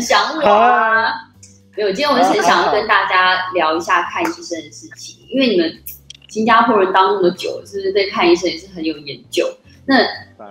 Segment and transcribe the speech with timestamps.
[0.00, 1.12] 很想我啊。
[1.76, 5.70] 没有，今天我是很想要跟大家聊一下看医生的事情，因为你们
[6.30, 9.46] 新加坡人当那么久，是不是对看医生也是很有研究？
[9.84, 9.96] 那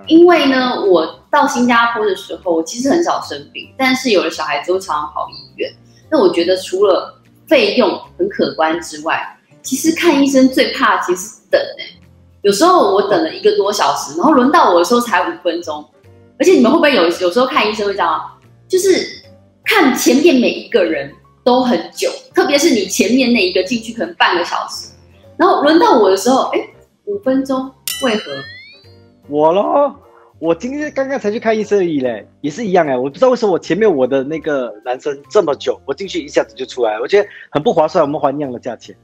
[0.06, 5.74] 因为呢，我到新加坡的时候，我其实很少生病，但是有了小孩子都常常跑医院。
[6.12, 12.00] 那我觉得除了费用很可观之外，其实看医生最怕其实是等哎。
[12.44, 15.84] 有时候我等了一个多小时，然后轮到我的时候才五分钟。
[16.38, 18.22] 而且你们会不会有有时候看医生会这样？
[18.70, 19.19] 就是
[19.70, 24.90] 看前面每一个人都很久，特别是你前面那一个进去可能半个小时，
[25.38, 26.60] 然后轮到我的时候，哎，
[27.06, 27.72] 五分钟，
[28.04, 28.32] 为何？
[29.28, 29.96] 我咯，
[30.40, 38.96] 我今天刚刚才去看医生而已嘞，也是一样哎，我不知道为什么我前面我的那个男生这么久，我进去一下子就出来，我觉得很不划算，我们还一样的价钱。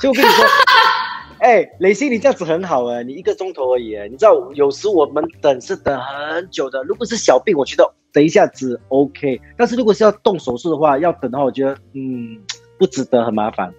[0.00, 0.44] 就我跟你说，
[1.38, 12.38] 哎，雷欣，你这样子很好哎，你一个钟头而已哎，你知道有时我们等是等很久的，如果是小病，我觉得等一下子 OK，但是如果是要动手术的话，要等的话，我觉得嗯
[12.78, 13.72] 不值得，很麻烦。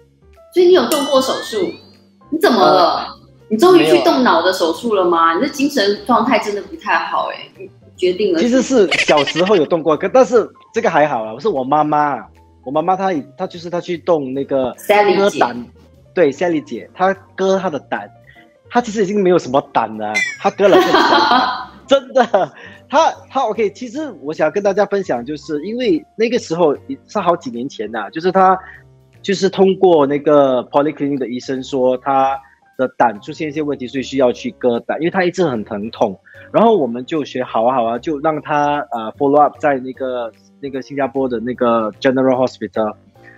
[0.54, 1.72] 所以你有动过手术？
[2.30, 3.06] 你怎么了？
[3.48, 5.34] 你终于去动脑的手术了吗？
[5.34, 7.68] 你的精神状态真的不太好哎。
[7.96, 8.40] 决定了。
[8.40, 11.34] 其实是小时候有动过，可但是这个还好啊。
[11.34, 12.16] 我是我妈妈，
[12.64, 15.66] 我妈妈她她就是她去动那个割胆，
[16.14, 18.10] 对，Sally 姐，她割她的胆，
[18.70, 20.78] 她其实已经没有什么胆了，她割了
[21.86, 22.52] 真的，
[22.90, 23.70] 他他 OK。
[23.70, 28.58] 其实我想跟大家分享，就是因为那个时候是好几年前呐，就是他
[29.22, 32.38] 就是通过那个 Polyclinic 的医生说他。
[32.80, 36.18] 的胆出现一些问题，所以需要去割胆，因为他一直很疼痛。
[36.50, 42.94] 然后我们就学好啊好啊，就让他呃 follow up 在那个那个新加坡的那个 General Hospital。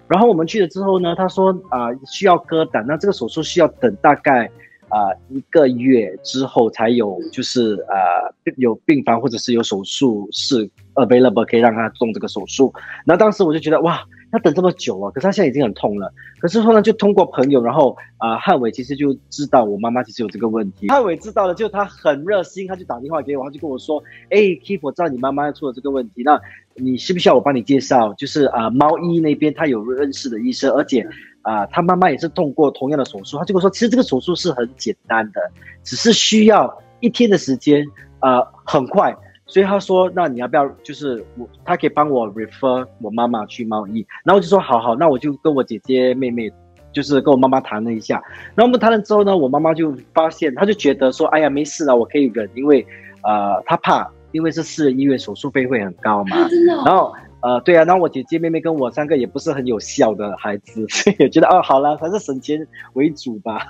[0.07, 4.49] 然后我们去了之后呢，他说啊需要割胆，那这个手术需要等大概
[4.93, 12.73] 啊一个月之后才有，就是呃有病房或者是有手术室 available 可以让他动这个手术。
[13.05, 14.01] 那当时我就觉得哇。
[14.33, 16.11] 他等这么久啊，可是他现在已经很痛了。
[16.41, 20.89] 可是后来就通过朋友，然后啊，汉伟其实就知道我妈妈其实有这个问题。
[20.89, 26.41] 汉伟知道了，就他很热心，他就打电话给我，他就跟我说：“哎，Keep，我知道你妈妈出了这个问题，那
[26.75, 28.15] 你需不需要我帮你介绍？
[28.15, 31.07] 就是啊，猫医那边他有认识的医生，而且
[31.43, 33.37] 啊，他妈妈也是动过同样的手术。
[33.37, 35.41] 他就跟我说，其实这个手术是很简单的，
[35.85, 37.85] 只是需要一天的时间，
[38.21, 39.15] 啊，很快。”
[39.53, 46.51] 所以他说：“那你要不要就是我，他可以帮我 refer 我妈妈去贸易。”然后我就说：“好好，那我就跟我姐姐妹妹，
[46.91, 48.15] 就是跟我妈妈谈了一下。
[48.55, 52.81] 然后我们谈了之后呢，我妈妈就发现，她就觉得说：‘哎呀，没事了，我可以忍，因为
[53.25, 56.49] 呃，她怕，因为是私人医院，手术费会很高嘛。’
[56.87, 63.67] 然后呃，对啊，然后我姐姐妹妹跟我三个也不是很有效的孩子，所以也觉得哦，好了，还是省钱为主吧。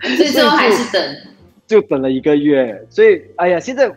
[0.00, 1.16] 所以最后还是等，
[1.68, 2.82] 就等了一个月。
[2.88, 3.94] 所以哎呀，现在。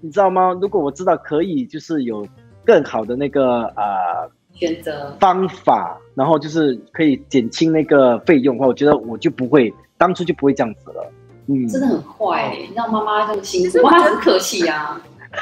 [0.00, 0.56] 你知道吗？
[0.60, 2.26] 如果我知道可以，就是有
[2.64, 11.12] 更好的那个呃选择方法，然后就是可以减轻那个费用的话，我觉得我就不会当初就不会这样子了。
[11.46, 15.00] 嗯，真的很坏，让妈妈这么辛苦，妈妈很客气呀。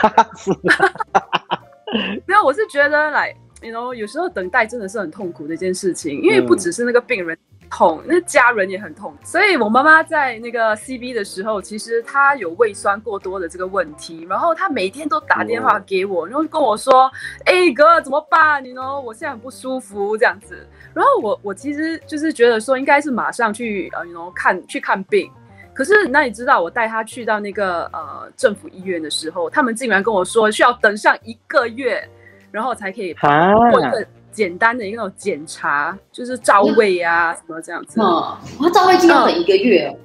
[2.27, 7.39] 没有，我是觉得来，you know，有时候等待真的是很痛苦的一件事情，因为不只是那个病人。
[7.71, 17.11] 痛，那家人也很痛，所以我妈妈在那个 C B 的时候，其实她有胃酸过多的这个问题，然后她每天都打电话给我，然后跟我说
[17.45, 18.65] ：“哎哥，怎么办？
[18.65, 19.01] 你呢？
[19.01, 25.31] 我现在很不舒服，这样子。”然后我我其实就是觉得说，应该是马上去呃，然后看去看病。
[25.75, 32.03] 可是那你知道，我带她去到那个呃政府医院的时候，他们竟然跟我说需要等上一个月，
[32.51, 34.07] 然后才可以过一个。
[34.37, 37.99] 简单的一个那种检查，就是照胃啊，什么这样子。
[37.99, 39.99] 嗯，他照胃镜要等一个月。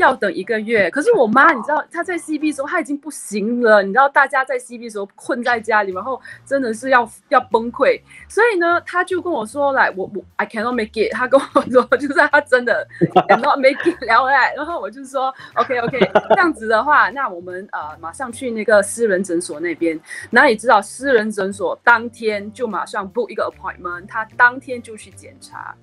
[0.00, 3.82] 要等一个月，可是我妈，你知道她在 C B 时候，她已经不行了。
[3.82, 8.00] 你知道大家在 C B 时候困在家里，然后真的是要要崩溃。
[8.28, 11.12] 所以呢，她就跟我说来，我我 I cannot make it。
[11.12, 12.86] 她跟我说，就是她真的
[13.28, 13.96] cannot make it。
[14.04, 14.18] 然
[14.66, 15.98] 后我就说 OK OK，
[16.30, 20.00] 这样子的话，那我们呃马上去那个私人诊所那边。
[20.30, 25.74] 那你知道私人诊所当天就马上 book 一个 appointment，他当天就去检查，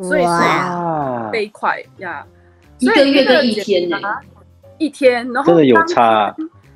[0.00, 2.26] 所以是飞快呀。
[2.82, 3.96] 一个月跟一天呢？
[4.76, 6.34] 一天，然后真的有差，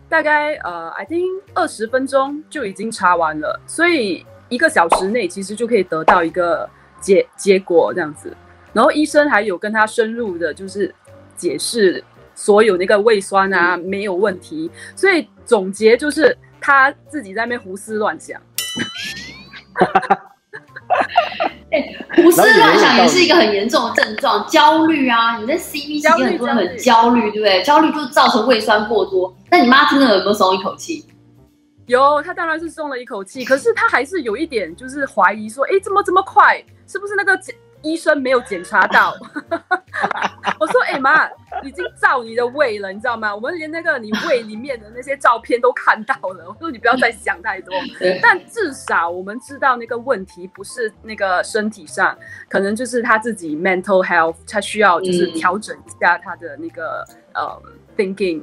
[0.09, 6.71] 大概呃，I think 二十分钟就已经查完了，所以一个小时内其实就可以得到一个
[7.01, 8.33] 结结果这样子。
[8.73, 10.95] 然后医生还有跟他深入的，就是
[11.37, 12.05] 解释
[12.37, 18.41] 所有那个胃酸啊没有问题，所以总结就是他自己在那边胡思乱想。
[22.15, 25.37] 胡思乱想也是一个很严重的症状，焦虑啊！
[25.39, 27.63] 你在 C B 期间很多人很焦虑，对不对？
[27.63, 29.37] 焦虑就造成胃酸过多。
[29.51, 31.05] 那你妈真的有没有松一口气？
[31.87, 36.63] 有，她当然是松了一口气，可是她还是有一点就是怀疑说，哎，怎么这么快？
[36.87, 37.39] 是不是那个？
[37.83, 39.15] 医生没有检查到，
[40.59, 41.27] 我说：“哎妈，
[41.63, 43.35] 已经照你的胃了，你知道吗？
[43.35, 46.45] 我们连那个你胃里面的那些照片都看到了。
[46.49, 47.75] 我说你不要再想太多，
[48.23, 52.17] 但至少我们知道那个问题不是那个身体上，
[52.49, 57.05] 可能就是他自己 mental health，他需要就是调整一下他的那个
[57.35, 57.63] 呃
[57.97, 58.43] thinking。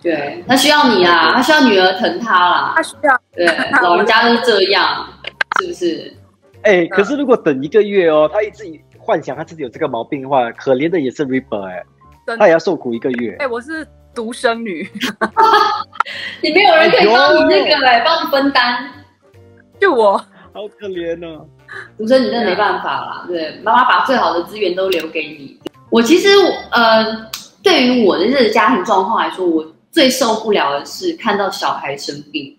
[0.00, 3.46] 对他需要你啊，他需要女儿疼他啦，他需要对
[3.80, 5.06] 老人家都是这样，
[5.60, 6.12] 是不是？”
[6.62, 8.64] 哎，可是如果等一个月哦，他一直
[9.04, 11.84] 幻想他自己有这个毛病的话，可怜的也是 Ripper 哎，
[12.38, 13.36] 他也要受苦一个月。
[13.40, 14.88] 哎，我是独生女，
[16.40, 18.88] 你没有人可以帮你那个来帮你分担，
[19.80, 21.46] 就我，好可怜哦。
[21.98, 25.58] 独生女真的没办法啦，对，妈妈把最好的资源都留给你。
[25.90, 26.28] 我其实
[26.70, 27.28] 呃，
[27.62, 32.56] 对于我的这个家庭状况来说，我最受不了的是看到小孩生病。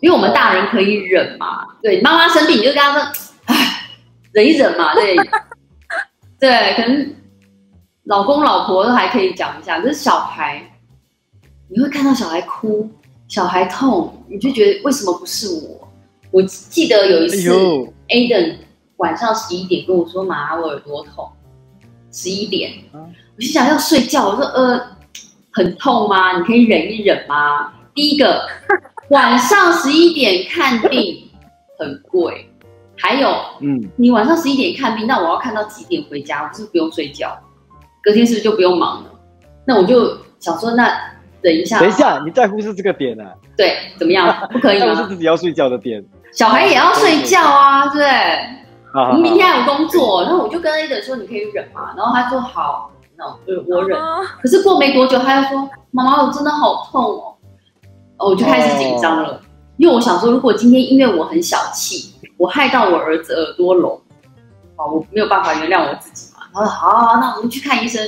[0.00, 3.02] 因为我们大人可以忍嘛，对，妈妈生病你就跟他说，
[3.46, 3.54] 唉，
[4.32, 5.16] 忍一忍嘛，对，
[6.40, 7.14] 对，可能
[8.04, 10.62] 老公老婆都还可以讲一下，可是小孩，
[11.68, 12.88] 你会看到小孩哭，
[13.26, 15.88] 小孩痛，你就觉得为什么不是我？
[16.30, 17.50] 我记得有一次
[18.08, 18.56] ，Aden
[18.96, 21.28] 晚上十一点跟我说，妈，我耳朵痛，
[22.12, 24.96] 十一点，我心想要睡觉，我说呃，
[25.52, 26.38] 很痛吗？
[26.38, 27.72] 你可以忍一忍吗？
[27.94, 28.48] 第一个。
[29.10, 31.30] 晚上十一点看病
[31.78, 32.47] 很贵，
[32.98, 33.28] 还有，
[33.60, 36.42] 嗯，你晚上十一点看病，那我要看到几点回家？
[36.42, 37.36] 我是不是不用睡觉？
[38.02, 39.10] 隔天是不是就不用忙了？
[39.64, 40.88] 那我就想说，那
[41.42, 43.24] 等一下，等一下，你在乎是这个点呢？
[43.56, 44.34] 对，怎么样？
[44.50, 44.94] 不可以吗？
[44.94, 49.14] 是自己要睡觉的点，小孩也要睡觉啊，对不对？
[49.14, 51.92] 你明天还有工作，然后我就跟 A 等说，你可以忍嘛？
[51.96, 53.98] 然后他说好，那我忍。
[54.42, 57.34] 可是过没多久，他又说，妈妈，我真的好痛哦。
[58.16, 59.40] 哦，我就开始紧张了，
[59.76, 64.00] 因为我想说，如果今天因为我很小气，我害到我儿子耳朵聋，
[64.76, 66.40] 哦，我没有办法原谅我自己嘛。
[66.54, 68.02] 他说好，那我们去看医生。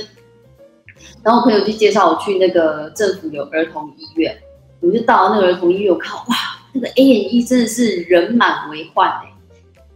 [1.21, 4.35] 然后我朋友就介绍我去那个政府有儿童医院，
[4.79, 6.35] 我就到了那个儿童医院，我看哇，
[6.73, 9.33] 那个 A N E 真的是人满为患哎，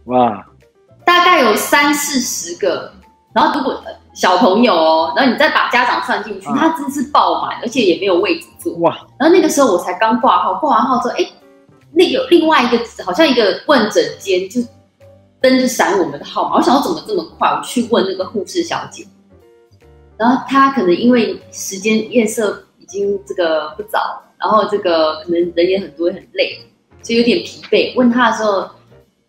[0.04, 0.46] 哇，
[1.04, 2.92] 大概有三四十个，
[3.34, 3.82] 然后如果。
[4.16, 8.72] 小朋友哦，然后你再把家长算进去，他真是爆满，而且也没有位置坐。
[8.78, 8.96] 哇！
[9.18, 11.30] 然后那个时候我才刚挂号，挂完号之后，哎，
[11.98, 14.60] 那有另外一个好像一个问诊间，就
[15.40, 16.56] 灯就闪我们的号码。
[16.56, 17.48] 我想要怎么这么快？
[17.48, 19.06] 我去问那个护士小姐，
[20.18, 26.60] 然后她可能因为时间夜色已经这个不早，然后这个可能人也很多，很累，
[27.02, 27.94] 所以有点疲惫。
[27.96, 28.68] 问她的时候，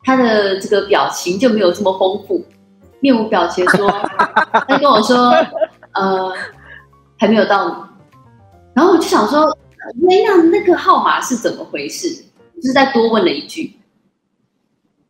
[0.04, 2.44] 她的这个表情就没有这么丰富。
[3.00, 3.90] 面无表情说，
[4.68, 5.34] 她跟我说，
[5.94, 6.34] 呃，
[7.18, 7.76] 还没有到你。
[8.74, 9.58] 然后我就想说，
[9.96, 12.26] 那那那个号码是怎么回事？
[12.58, 13.80] 就是再多问了一句，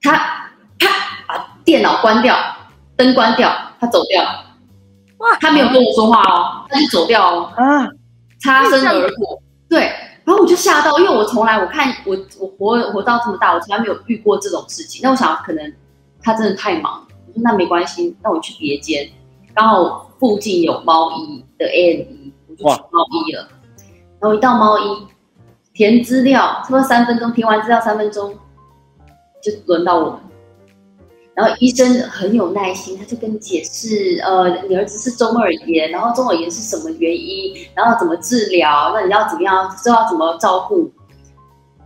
[0.01, 0.11] 他
[0.79, 0.88] 啪
[1.27, 2.38] 把电脑关掉，
[2.95, 4.23] 灯关掉，他走掉。
[5.17, 7.51] 哇，他没有跟我说话哦，他就走掉哦。
[7.55, 7.88] 啊，
[8.39, 9.41] 擦身而过。
[9.67, 9.91] 对，
[10.23, 15.01] 然后我就吓到，因为我从来我看我我活活到这么大，我从来没有遇过这种事情。
[15.01, 15.73] 那我想，可能
[16.21, 17.07] 他真的太忙。
[17.25, 19.09] 我说那没关系，那我去别间，
[19.55, 23.48] 刚好附近有猫医的 A N E，我就去猫医了。
[24.19, 25.07] 然后一到猫医，
[25.77, 28.34] 填资料，差不多三分钟，填完资料三分钟，
[29.43, 30.19] 就轮到我们。
[31.36, 40.91] 然后医生很有耐心，他就跟你解释，呃，你儿子是中耳炎，然后中耳炎是什么原因，然后怎么治疗，那你要怎么样，知道怎么照顾，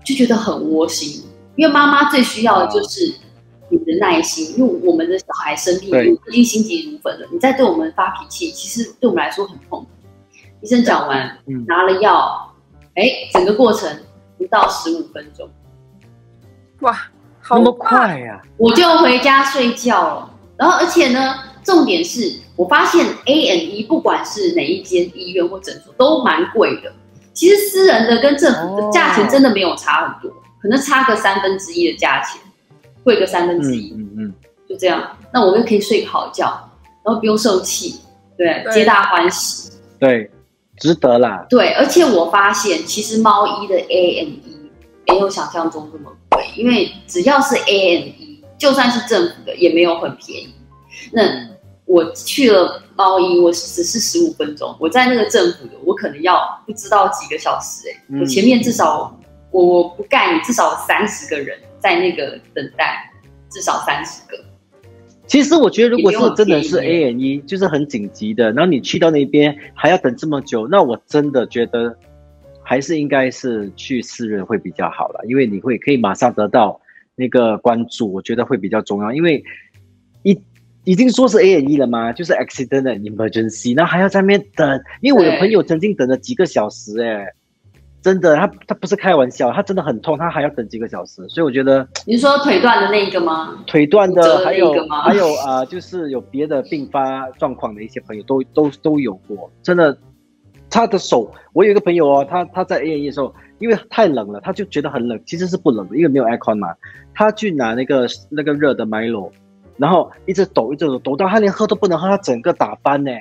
[0.06, 1.26] 就觉得很窝心，
[1.58, 3.14] 因为妈妈最需要的就是。
[3.74, 5.90] 你的耐心，因为我们的小孩生病，
[6.28, 7.28] 已经心急如焚了。
[7.32, 9.88] 你再对我们发脾气，其实对我们来说很痛。
[10.62, 12.51] 医生讲完，拿了药，
[12.96, 13.90] 哎，整个过程
[14.38, 15.50] 不到十五分钟。
[16.82, 16.98] 哇，
[17.40, 18.42] 好快呀！
[18.58, 20.34] 我就回家睡觉了。
[20.58, 26.92] 然后，而且呢，重点是我发现 A N E 不管是哪一间医院或诊所都蛮贵的。
[27.34, 30.32] 其实私人的跟政府的价钱真的没有差很多，
[30.62, 32.42] 可能差个三分之一的价钱。
[33.04, 34.34] 贵个三分之一，嗯嗯，
[34.70, 36.46] 就这样，那我就可以睡个好觉，
[37.04, 38.00] 然后不用受气，
[38.38, 40.30] 对，皆大欢喜，对，
[40.82, 41.46] 值得啦。
[41.50, 44.72] 对，而且我发现其实猫一的 A N E
[45.08, 50.54] 没有想象中这么贵，因为只要是 A N E，就算是政府的也没有很便宜。
[51.14, 51.22] 那
[51.86, 59.18] 我去了猫一，我只是十五分钟，我在那个政府的，我可能要不知道几个小时，哎，我前面至少
[59.52, 61.58] 我我不干，至少三十个人。
[61.82, 63.12] 在那个等待
[63.50, 64.38] 至少三十个。
[65.32, 71.98] 其实我觉得，如果是真的是 A N E，就是很紧急的，然后你去到那边还要等这么久，那我真的觉得
[72.62, 76.82] 还是应该是去私人会比较好了，因为你会可以马上得到
[77.16, 79.14] 那个关注，我觉得会比较重要。
[79.14, 79.42] 因为
[80.24, 80.38] 一
[80.84, 82.12] 已经说是 A N E 了吗？
[82.12, 84.82] 就是 accident emergency，那还要在那边等。
[85.00, 87.26] 因为我的朋友曾经等了几个小时，哎，
[88.02, 91.28] 真的，他他不是开玩笑，他真的很痛，他还要等几个小时。
[91.30, 93.64] 所以我觉得，你说腿断的那个吗？
[93.68, 99.98] 腿断的，还有还有啊，就是有别的并发状况的一些朋友都都都有过，真的。
[100.74, 106.70] 他的手，我有一个朋友哦，他他在 A N E 的时候，因为太冷了，他就觉得很冷，其实是不冷的，因为没有 aircon 嘛。
[107.14, 109.32] 他去拿那个那个热的 Milo，
[109.76, 113.12] 然后一直抖，一直抖，抖到他连喝都不能喝，他整个打翻呢，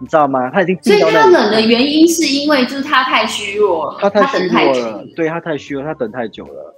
[0.00, 0.50] 你知道吗？
[0.50, 6.74] 他已经所以他冷的原因是因为就是他太虚弱了，他太虚弱了，对他太虚弱，他等太久了。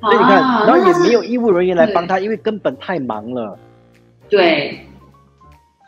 [0.00, 3.58] 所以你看，然后也没有医务人员来帮他，因为根本太忙了。
[4.28, 4.78] 对。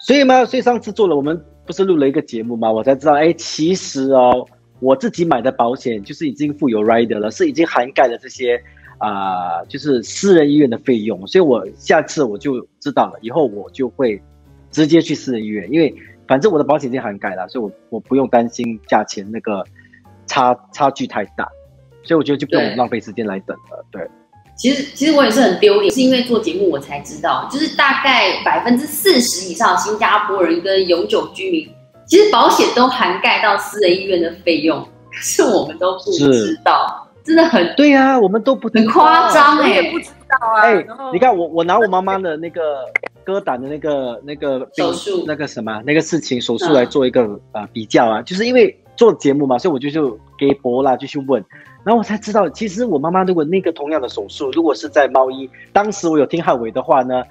[0.01, 1.43] 所以嘛，所以上次做了我们。
[1.65, 2.71] 不是录了一个节目嘛？
[2.73, 4.45] 我才知道，哎，其实哦，
[4.81, 8.61] 我自己买的保险就是已经附有 rider 了，是已经涵盖了这些
[8.99, 11.25] 啊，就是私人医院的费用。
[11.29, 14.21] 所以我下次我就知道了，以后我就会
[14.73, 15.95] 直接去私人医院，因为
[16.27, 19.65] 反正我的保险已经涵盖了，所以我我不用担心价钱那个
[20.27, 21.49] 差差距太大，
[22.03, 23.85] 所以我觉得就不用浪费时间来等了。
[23.91, 24.09] 对。
[24.55, 31.69] 其实，其实我也是很丢脸，是因为做节目我才知道，就是大概百分之四十以上新加坡人跟永久居民，
[32.07, 40.61] 其实保险都涵盖到私人医院的费用，可是我们都不知道，真的很对呀，我们都不很夸张哎，也不知道啊。
[40.61, 42.85] 哎，你看我，我拿我妈妈 的那个
[43.25, 51.45] 割胆的那个那个手术那个什么那个事情手术来做一个呃比较啊，就是因为做节目嘛，所以我就就给博啦就去问。
[51.85, 57.25] 然后我才知道，其实我妈妈如果那个同样的手术，如果是在猫医，当时我有听汉伟的话呢，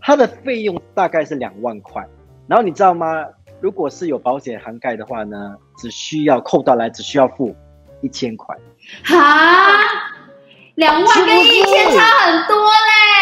[0.00, 2.06] 它的费用大概是两万块。
[2.46, 3.24] 然后你知道吗？
[3.60, 7.56] 如果是有保险涵盖的话呢，只需要扣到来，只需要付
[8.02, 8.54] 一千块。
[9.04, 9.16] 哈，
[10.74, 13.13] 两万跟一千差很多嘞！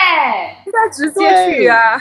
[0.72, 2.00] 应该直接去啊！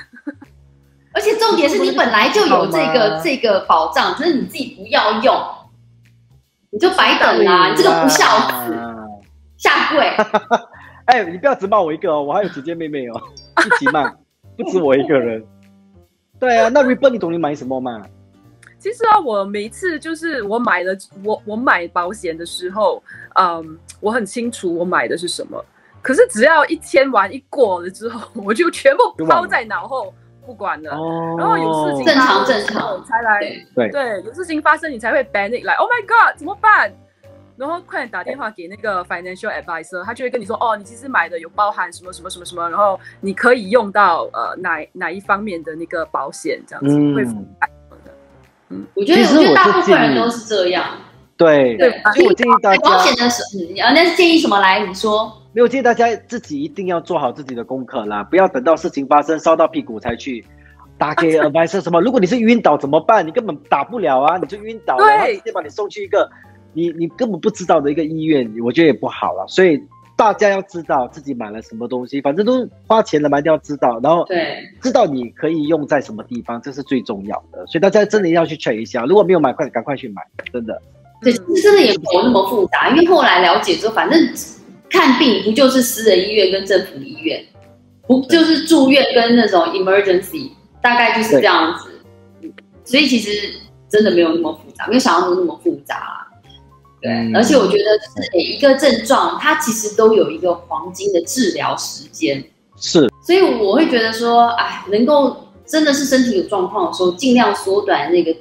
[1.13, 5.35] 而且重点是你本来就有这个这个保障，只是你自己不要用。
[6.69, 7.67] 你就白等啦！
[7.69, 8.25] 你这个不孝
[8.65, 8.73] 子，
[9.57, 10.07] 下跪！
[11.03, 13.21] 哎，你不要只骂我一个哦，我还有姐姐妹妹哦，
[13.65, 14.09] 一起骂，
[14.55, 15.43] 不止我一个人。
[16.39, 18.01] 对啊，那 Ribbon 你懂你买什么吗？
[18.79, 23.03] 其实啊，我每一次就是我买了我我买保险的时候，
[23.35, 25.61] 嗯，我很清楚我买的是什么。
[26.01, 30.13] 可是只要一签完一过了之后，我就全部抛在脑后。
[30.43, 30.89] 不管了，
[31.37, 33.39] 然后有事情正常正常才来，
[33.75, 36.91] 对对，有事情发生你才会 panic 来，Oh my God，怎么办？
[37.55, 47.67] 然后快点打电话给那个 financial advisor，他就会跟你说，哦，你其实买的有包含什么什么什么什么，然后你可以用到呃哪哪一方面的那个保险这样子会覆盖
[48.03, 48.11] 的。
[48.69, 50.83] 嗯，我觉得我觉得大部分人都是这样。
[51.41, 54.85] 对对，所以我建议大家保险的时候，啊，那是建议什么来？
[54.85, 55.31] 你说。
[55.53, 60.45] 没有建议大家自己一定要做好自己的功课啦，不要等到事情发生烧到屁股才去
[60.97, 61.99] 打给 advisor 什么。
[61.99, 63.25] 如果你是晕倒怎么办？
[63.25, 66.29] 你根本打不了啊，你就晕倒，然后直接把你送去一个
[66.73, 69.45] 你你根本不知道的一个医院，我觉得也不好了。
[69.47, 69.77] 所以
[70.15, 77.65] 大家要知道自己买了什么东西，反正都花钱了嘛，一定要知道，然后对知道你可以用在什么地方，这是最重要的。
[77.67, 80.21] 所以大家真的要去 check 一下，如果没有买，快赶快去买，
[80.53, 80.81] 真的。
[81.21, 84.33] 对，真的也没有那么复杂，因为后来了解之后，反正。
[84.93, 87.41] 看病不就是私人医院跟政府医院，
[88.05, 90.51] 不就是住院跟那种 emergency，
[90.81, 92.51] 大概就是这样子。
[92.83, 93.53] 所以其实
[93.87, 96.27] 真的没有那么复杂，没有想象中那么复杂。
[97.01, 102.43] 对，而且我觉得是每一个症状，它其实都有一个黄金的治疗时间。
[102.75, 108.33] 是，所以我会觉得说，哎，能够真的是身体有状况的时候，尽量缩短那个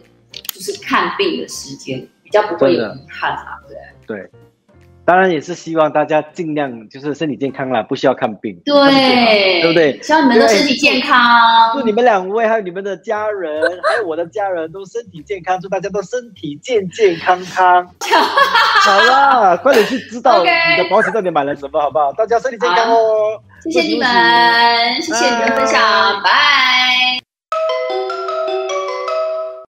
[0.53, 3.59] 就是看病的时间，比较不会有遗憾啊。
[4.07, 4.31] 对对。
[5.03, 10.01] 当然也是希望大家尽量就是身体健康啦，不需要看病，对，对不对？
[10.01, 11.19] 希望你们都身体健康。
[11.73, 17.85] 祝你们两位还有你们的家人，还有我的家人都身体健康，祝大家都身体健健康康。
[18.85, 22.13] 好啦，快点去知道 你的保险到底买了什么，好不好？
[22.13, 23.43] 大家身体健康哦。
[23.65, 25.81] 谢谢你们，谢谢你们分享，
[26.23, 27.30] 拜。